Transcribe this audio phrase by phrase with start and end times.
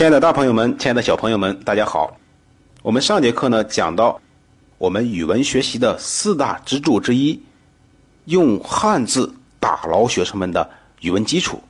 [0.00, 2.16] 亲爱的大朋友们，亲爱的小朋友们，大家好。
[2.80, 4.18] 我们上节课呢讲到
[4.78, 7.38] 我们语文学习的四大支柱之一，
[8.24, 10.66] 用汉字打牢学生们的
[11.02, 11.62] 语文基础。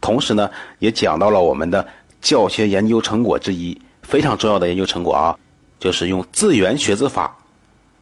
[0.00, 1.86] 同时呢，也讲到了我们的
[2.20, 5.38] 教学研究成果之一，非常重要的研究成果啊，
[5.78, 7.32] 就是用字源学字法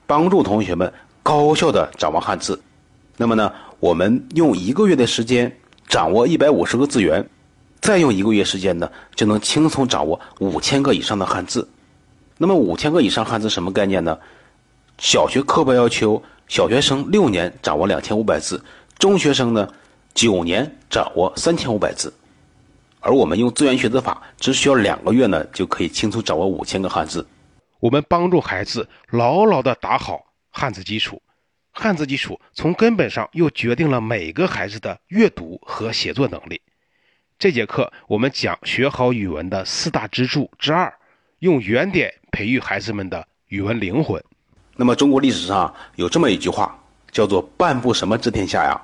[0.06, 0.90] 帮助同学们
[1.22, 2.58] 高效的掌握汉字。
[3.18, 5.54] 那么呢，我们用一个月的时间
[5.86, 7.22] 掌握一百五十个字源，
[7.80, 11.68] 再用一个月时间呢，就能轻松掌握五千个以上的汉字。
[12.36, 14.18] 那么五千个以上汉字什么概念呢？
[14.98, 18.62] 小学课本要求小学生六年掌握两千五百字，
[18.98, 19.72] 中学生呢
[20.12, 22.12] 九年掌握三千五百字，
[23.00, 27.26] 而我们用资源学字法，只需要两个月呢，就可以轻松掌握五千个汉字。
[27.79, 31.22] 我们帮助孩子牢牢地打好汉字基础，
[31.72, 36.60] 汉字基础从根本上又决定了每个孩子的阅读和写作能力。
[37.41, 40.92] 这节课我们讲学好语文的四大支柱之二，
[41.39, 42.12] 用原点。
[42.30, 44.22] 培育孩子们的语文灵魂。
[44.77, 46.78] 那么，中国历史上有这么一句话，
[47.11, 48.78] 叫做“半部什么治天下”呀？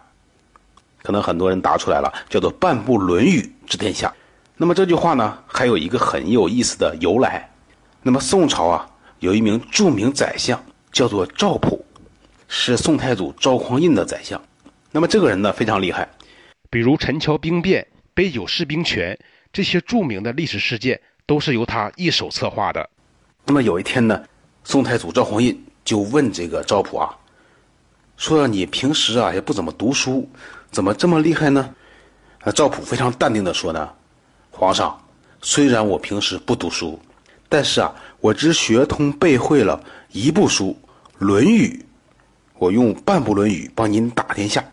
[1.03, 4.11] 可能很多人答出来了，叫做“半部论语治天下”。
[4.57, 7.51] 那么这句话呢，还有一个很有意思的由来。
[8.03, 10.59] 那么宋朝啊，有一名著名宰相，
[10.91, 11.85] 叫做赵普，
[12.49, 14.41] 是宋太祖赵匡胤的宰相。
[14.93, 16.09] 那么这个人呢，非常厉害，
[16.71, 19.19] 比如陈桥兵变、杯酒释兵权
[19.53, 22.89] 这些著名的历史事件，都是由他一手策划的。
[23.45, 24.25] 那么有一天呢，
[24.65, 27.15] 宋太祖赵匡胤就问这个赵普啊，
[28.17, 30.27] 说你平时啊也不怎么读书，
[30.71, 31.75] 怎么这么厉害呢？
[32.41, 33.93] 啊，赵普非常淡定的说呢，
[34.51, 34.99] 皇上，
[35.43, 36.99] 虽然我平时不读书，
[37.51, 39.79] 但是啊，我只学通背会了
[40.13, 40.75] 一部书
[41.19, 41.69] 《论语》，
[42.55, 44.65] 我用半部《论语》帮您打天下，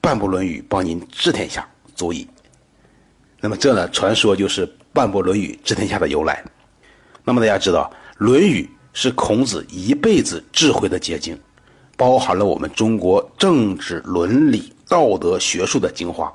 [0.00, 2.26] 半部《论语》帮您治天下，足矣。
[3.40, 6.44] 那么这呢，传说就是半部《论语》治天下的由来。
[7.24, 7.90] 那么大家知道。
[8.22, 11.40] 《论语》是孔子一辈子智慧的结晶，
[11.96, 16.30] 包含了我们中国政治伦理道德学术的精华，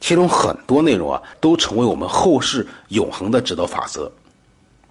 [0.00, 4.10] 其中很多内容啊，都成为我们后世永恒的指导法则。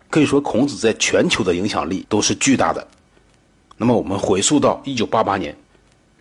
[0.07, 2.87] 可以说，孔子在全球的影响力都是巨大的。
[3.75, 5.57] 那么，我们回溯到一九八八年，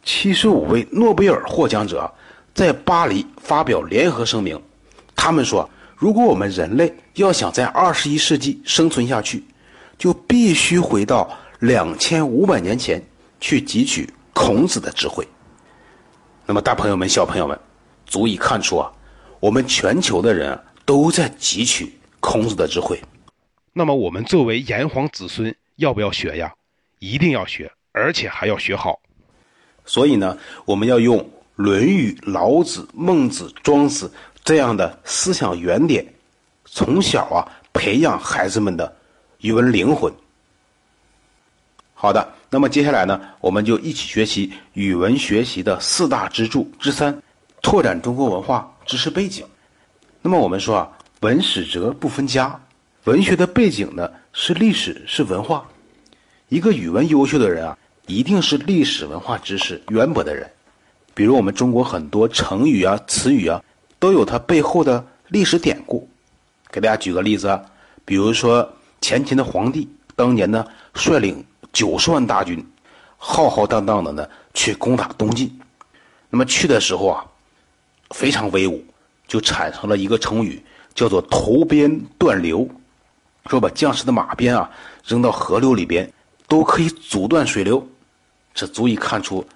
[0.02, 2.10] 七十五位诺贝尔获奖者
[2.54, 4.58] 在巴黎发表联合声明，
[5.14, 9.44] 他们说，如果我们人类要想在二十一世纪生存下去，
[9.96, 11.30] 就必须回到
[11.60, 13.02] 两千五百年前
[13.40, 15.26] 去汲取孔子的智慧。
[16.46, 17.58] 那么，大朋友们、小朋友们，
[18.04, 18.92] 足以看出啊，
[19.40, 23.00] 我们全球的人都在汲取孔子的智慧。
[23.72, 26.52] 那么，我们作为炎黄子孙，要不要学呀？
[26.98, 29.00] 一定要学，而且还要学好。
[29.86, 31.18] 所以呢，我们要用
[31.56, 34.08] 《论语》《老子》《孟子》《庄子》
[34.44, 36.06] 这样的思想原点，
[36.66, 38.96] 从小啊培养孩子们的。
[39.40, 40.10] 语文灵魂。
[41.92, 47.22] 好的，那么接下来呢，我们就一起学习语文学习的四大支柱之三：
[47.60, 49.44] 拓展中国文化知识背景。
[50.22, 50.90] 那么我们说啊，
[51.20, 52.58] 文史哲不分家，
[53.04, 55.68] 文学的背景呢是历史是文化。
[56.48, 60.50] 一个语文优秀的人啊，一定是历史文化知识渊博的人。
[61.12, 63.62] 比如我们中国很多成语啊、词语啊，
[64.04, 66.06] 都有它背后的历史典故。
[66.70, 67.58] 给大家举个例子，
[68.04, 68.70] 比如说。
[69.00, 71.44] 前秦的皇帝当年呢，率领
[71.74, 72.66] 九十万大军，
[73.18, 75.60] 浩浩荡荡的呢去攻打东晋。
[76.30, 77.22] 那么去的时候啊，
[78.12, 78.82] 非常威武，
[79.28, 82.66] 就产生了一个成语，叫做“投鞭断流”，
[83.50, 84.70] 说把将士的马鞭啊
[85.04, 86.10] 扔到河流里边，
[86.48, 87.86] 都可以阻断水流。
[88.54, 89.46] 这足以看出，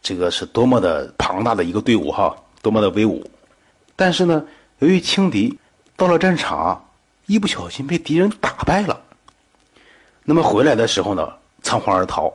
[0.00, 3.22] 这个是多么的庞大的一个队伍哈，多么的威武。
[3.96, 4.44] 但是呢，
[4.78, 5.58] 由于轻敌
[5.96, 6.82] 到了战场。
[7.28, 9.02] 一不小心被敌人打败了，
[10.22, 11.28] 那么回来的时候呢，
[11.60, 12.32] 仓皇而逃，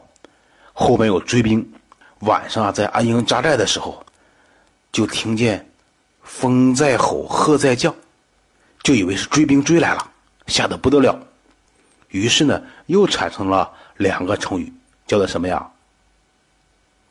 [0.74, 1.66] 后面有追兵，
[2.20, 4.06] 晚上啊在安营扎寨的时候，
[4.92, 5.66] 就听见
[6.24, 7.96] 风在吼，鹤在叫，
[8.84, 10.12] 就以为是追兵追来了，
[10.48, 11.18] 吓得不得了，
[12.10, 14.74] 于是呢又产生了两个成语，
[15.08, 15.66] 叫做什么呀？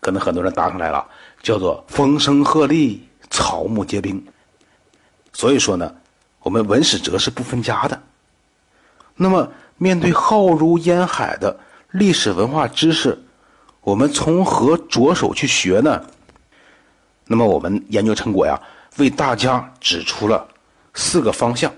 [0.01, 1.09] 可能很多人答上来了，
[1.43, 3.01] 叫做风声鹤唳，
[3.31, 4.23] 草木皆兵。
[5.33, 5.95] 所以说呢。
[6.43, 8.03] 我们文史哲是不分家的。
[9.15, 11.55] 那么，面对浩如烟海的
[11.91, 13.23] 历史文化知识，
[13.83, 16.03] 我们从何着手去学呢？
[17.27, 18.59] 那么，我们研究成果呀，
[18.97, 20.49] 为大家指出了
[20.95, 21.71] 四个方向：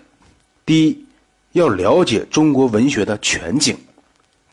[0.64, 1.04] 第一，
[1.50, 3.74] 要了解中国文学的全景；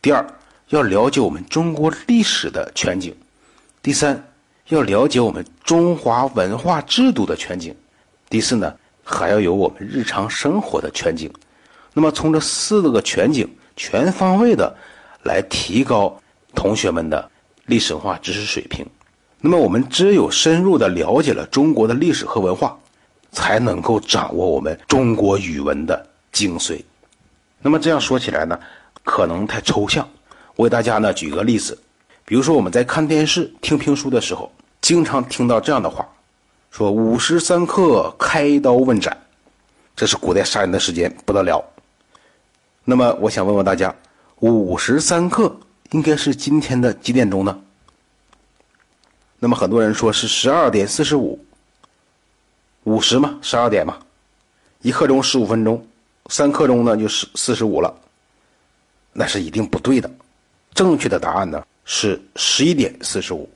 [0.01, 0.25] 第二，
[0.69, 3.13] 要了解我们中国历史的全景；
[3.83, 4.27] 第三，
[4.69, 7.71] 要了解我们中华文化制度的全景；
[8.27, 8.75] 第四呢？
[9.09, 11.31] 还要有我们日常生活的全景，
[11.93, 14.73] 那么从这四个全景全方位的
[15.23, 16.15] 来提高
[16.53, 17.29] 同学们的
[17.65, 18.85] 历史文化知识水平。
[19.41, 22.77] 那么我们只有深入的了解了中国的历史和文化，
[23.31, 26.79] 才能够掌握我们中国语文的精髓。
[27.61, 28.59] 那么这样说起来呢，
[29.03, 30.07] 可能太抽象。
[30.55, 31.77] 我给大家呢举个例子，
[32.25, 34.51] 比如说我们在看电视、听评书的时候，
[34.81, 36.07] 经常听到这样的话，
[36.69, 39.15] 说“午时三刻开刀问斩”，
[39.95, 41.63] 这是古代杀人的时间，不得了。
[42.83, 43.93] 那么我想问问大家
[44.39, 45.55] ，“午时三刻”
[45.91, 47.59] 应该是今天的几点钟呢？
[49.39, 51.39] 那么很多人说是十二点四十五，
[52.83, 53.97] 午时嘛，十二点嘛，
[54.81, 55.85] 一刻钟十五分钟，
[56.27, 57.93] 三刻钟呢就是四十五了，
[59.13, 60.09] 那是一定不对的。
[60.73, 63.49] 正确的答案呢是十一点四十五。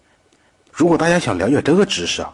[0.72, 2.34] 如果大家想了解这个知识啊，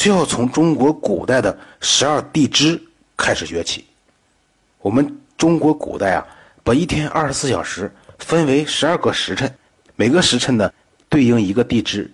[0.00, 2.82] 就要从中国古代的十二地支
[3.18, 3.84] 开始学起。
[4.78, 6.26] 我们中国古代啊，
[6.64, 9.54] 把一天二十四小时分为十二个时辰，
[9.96, 10.72] 每个时辰呢
[11.10, 12.10] 对应一个地支，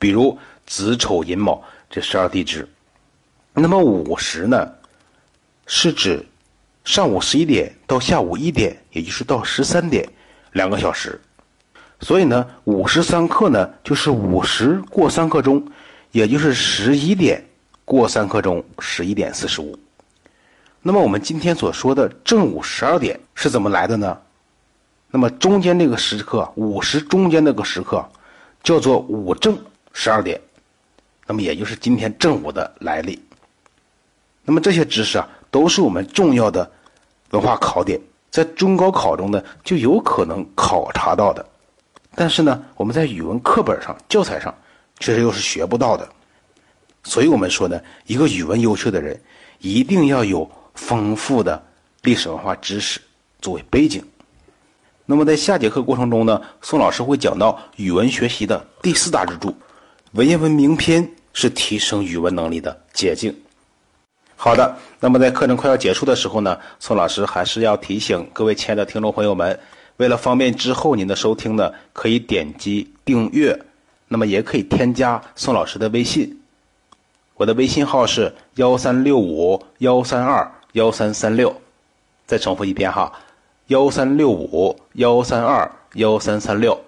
[0.00, 0.36] 比如
[0.66, 2.68] 子丑寅卯这十二地支。
[3.54, 4.68] 那么午时呢，
[5.68, 6.26] 是指
[6.84, 10.04] 上午十一点到下午一点，也就是到十三点。
[10.54, 11.20] 两个小时，
[12.00, 15.64] 所以呢，午时三刻呢，就是午时过三刻钟，
[16.12, 17.42] 也就是十一点
[17.84, 19.76] 过三刻钟，十一点四十五。
[20.82, 24.16] 那么我们今天所说的正午十二点是怎么来的呢？
[25.10, 28.06] 那么中间这个时刻，午时中间那个时刻，
[28.62, 29.58] 叫做午正
[29.92, 30.40] 十二点，
[31.26, 33.22] 那么也就是今天正午的来历。
[34.44, 36.70] 那么这些知识啊，都是我们重要的
[37.30, 37.98] 文化考点。
[38.30, 41.46] 在中高考中呢，就有可能考察到的，
[42.14, 44.54] 但是呢，我们在语文课本上、教材上，
[44.98, 46.08] 确实又是学不到的。
[47.04, 49.20] 所以我们说呢，一个语文优秀的人，
[49.58, 51.60] 一定要有丰富的
[52.02, 53.00] 历史文化知识
[53.40, 54.04] 作为背景。
[55.04, 59.52] 那么在下节课过程中呢，宋老师会讲到语文学习的第四大支柱——
[60.14, 63.36] 文言文名篇，是提升语文能力的捷径。
[64.36, 69.58] 好的，那么在课程快要结束的时候呢，宋老师还是要提醒各位亲爱的听众朋友们，
[69.96, 73.60] 为了方便之后您的收听呢，可以点击订阅，
[74.12, 76.38] 那么也可以添加宋老师的微信，
[77.34, 81.56] 我的微信号是幺三六五幺三二幺三三六，
[82.26, 83.10] 再重复一遍哈，
[83.68, 86.78] 幺三六五幺三二幺三三六。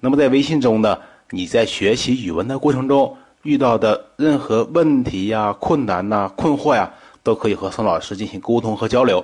[0.00, 0.98] 那么在微信中呢，
[1.30, 3.16] 你在学习语文的过程中。
[3.44, 6.90] 遇到的任何问题呀、困难呐、困惑呀，
[7.22, 9.22] 都可以和宋老师进行沟通和交流。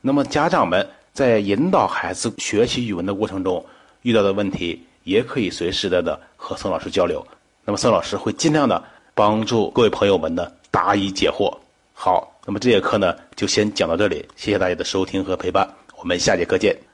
[0.00, 3.64] 那么家长们在引导孩子学习语文的过程中，
[4.02, 7.26] 遇到的问题也可以随时的呢和宋老师交流。
[7.64, 8.82] 那么宋老师会尽量的
[9.14, 11.56] 帮助各位朋友们呢答疑解惑。
[11.92, 16.91] 好，那么这节课呢就先讲到这里，谢谢大家的收听和陪伴，我们下节课见。